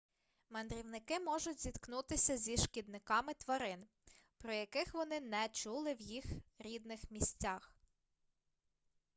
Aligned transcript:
мандрівники 0.49 1.19
можуть 1.19 1.61
зіткнутися 1.61 2.37
зі 2.37 2.57
шкідниками 2.57 3.33
тварин 3.33 3.85
про 4.37 4.53
яких 4.53 4.93
вони 4.93 5.19
не 5.21 5.49
чули 5.49 5.93
в 5.93 6.01
їх 6.01 6.25
рідних 6.59 7.11
місцях 7.11 7.75